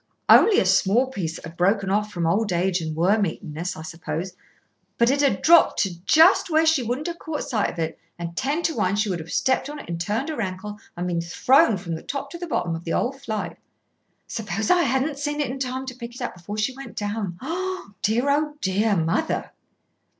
[0.27, 3.83] "Only a small piece that had broken off from old age and worm eatenness, I
[3.83, 4.33] suppose,
[4.97, 8.63] but it had dropped just where she wouldn't have caught sight of it, and ten
[8.63, 11.93] to one would have stepped on it and turned her ankle and been thrown from
[11.93, 13.57] the top to the bottom of the whole flight.
[14.25, 17.37] Suppose I hadn't seen it in time to pick it up before she went down.
[17.39, 18.25] Oh, dear!
[18.27, 18.95] Oh, dear!
[18.97, 19.51] Mother!"